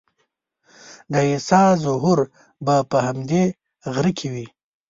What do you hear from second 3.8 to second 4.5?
غره کې وي.